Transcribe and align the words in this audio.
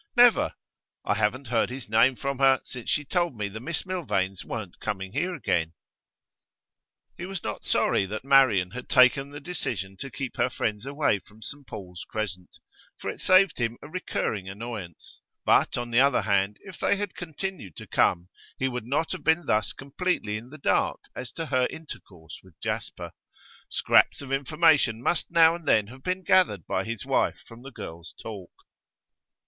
'Never. 0.15 0.55
I 1.05 1.13
haven't 1.13 1.49
heard 1.49 1.69
his 1.69 1.87
name 1.87 2.15
from 2.15 2.39
her 2.39 2.59
since 2.63 2.89
she 2.89 3.05
told 3.05 3.35
me 3.37 3.47
the 3.47 3.59
Miss 3.59 3.85
Milvains 3.85 4.43
weren't 4.43 4.79
coming 4.79 5.11
here 5.13 5.35
again.' 5.35 5.73
He 7.17 7.27
was 7.27 7.43
not 7.43 7.63
sorry 7.63 8.07
that 8.07 8.23
Marian 8.25 8.71
had 8.71 8.89
taken 8.89 9.29
the 9.29 9.39
decision 9.39 9.95
to 9.97 10.09
keep 10.09 10.37
her 10.37 10.49
friends 10.49 10.87
away 10.87 11.19
from 11.19 11.43
St 11.43 11.67
Paul's 11.67 12.03
Crescent, 12.09 12.57
for 12.97 13.11
it 13.11 13.21
saved 13.21 13.59
him 13.59 13.77
a 13.83 13.87
recurring 13.89 14.49
annoyance; 14.49 15.21
but, 15.45 15.77
on 15.77 15.91
the 15.91 15.99
other 15.99 16.23
hand, 16.23 16.57
if 16.61 16.79
they 16.79 16.95
had 16.97 17.13
continued 17.13 17.75
to 17.75 17.85
come, 17.85 18.27
he 18.57 18.67
would 18.67 18.87
not 18.87 19.11
have 19.11 19.23
been 19.23 19.45
thus 19.45 19.71
completely 19.71 20.35
in 20.35 20.49
the 20.49 20.57
dark 20.57 20.99
as 21.15 21.31
to 21.33 21.45
her 21.45 21.67
intercourse 21.69 22.39
with 22.41 22.59
Jasper; 22.59 23.11
scraps 23.69 24.19
of 24.19 24.31
information 24.31 24.99
must 24.99 25.29
now 25.29 25.53
and 25.53 25.67
then 25.67 25.85
have 25.89 26.01
been 26.01 26.23
gathered 26.23 26.65
by 26.65 26.85
his 26.85 27.05
wife 27.05 27.43
from 27.47 27.61
the 27.61 27.69
girls' 27.71 28.15
talk. 28.19 28.49